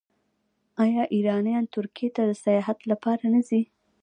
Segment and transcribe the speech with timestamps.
[0.83, 3.61] آیا ایرانیان ترکیې ته د سیاحت لپاره نه ځي؟